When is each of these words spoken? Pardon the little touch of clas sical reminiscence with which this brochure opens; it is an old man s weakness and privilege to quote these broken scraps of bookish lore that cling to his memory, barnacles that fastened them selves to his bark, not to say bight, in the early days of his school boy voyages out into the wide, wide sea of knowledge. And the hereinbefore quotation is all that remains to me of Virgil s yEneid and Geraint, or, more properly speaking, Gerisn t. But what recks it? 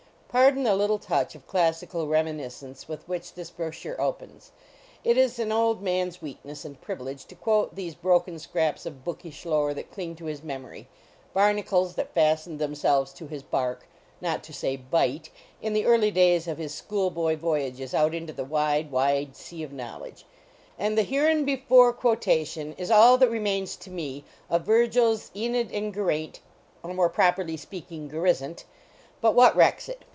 Pardon 0.33 0.63
the 0.63 0.77
little 0.77 0.97
touch 0.97 1.35
of 1.35 1.45
clas 1.45 1.83
sical 1.83 2.07
reminiscence 2.07 2.87
with 2.87 3.05
which 3.05 3.33
this 3.33 3.49
brochure 3.49 3.99
opens; 3.99 4.53
it 5.03 5.17
is 5.17 5.39
an 5.39 5.51
old 5.51 5.81
man 5.83 6.07
s 6.07 6.21
weakness 6.21 6.63
and 6.63 6.79
privilege 6.79 7.25
to 7.25 7.35
quote 7.35 7.75
these 7.75 7.95
broken 7.95 8.39
scraps 8.39 8.85
of 8.85 9.03
bookish 9.03 9.45
lore 9.45 9.73
that 9.73 9.91
cling 9.91 10.15
to 10.15 10.23
his 10.27 10.41
memory, 10.41 10.87
barnacles 11.33 11.95
that 11.95 12.13
fastened 12.13 12.59
them 12.59 12.75
selves 12.75 13.11
to 13.11 13.27
his 13.27 13.43
bark, 13.43 13.81
not 14.21 14.41
to 14.41 14.53
say 14.53 14.77
bight, 14.77 15.29
in 15.61 15.73
the 15.73 15.85
early 15.85 16.09
days 16.11 16.47
of 16.47 16.57
his 16.57 16.73
school 16.73 17.09
boy 17.09 17.35
voyages 17.35 17.93
out 17.93 18.13
into 18.15 18.31
the 18.31 18.45
wide, 18.45 18.89
wide 18.89 19.35
sea 19.35 19.63
of 19.63 19.73
knowledge. 19.73 20.23
And 20.79 20.97
the 20.97 21.03
hereinbefore 21.03 21.91
quotation 21.91 22.71
is 22.77 22.89
all 22.89 23.17
that 23.17 23.29
remains 23.29 23.75
to 23.75 23.89
me 23.89 24.23
of 24.49 24.61
Virgil 24.65 25.11
s 25.11 25.29
yEneid 25.35 25.73
and 25.73 25.93
Geraint, 25.93 26.39
or, 26.83 26.93
more 26.93 27.09
properly 27.09 27.57
speaking, 27.57 28.09
Gerisn 28.09 28.55
t. 28.55 28.63
But 29.19 29.35
what 29.35 29.57
recks 29.57 29.89
it? 29.89 30.05